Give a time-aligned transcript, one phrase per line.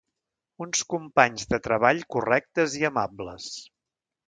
[0.65, 3.49] Uns companys de treball correctes i amables.